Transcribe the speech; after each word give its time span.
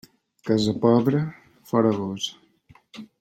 Casa 0.47 0.73
pobra, 0.85 1.21
fora 1.63 1.91
gos. 1.95 2.25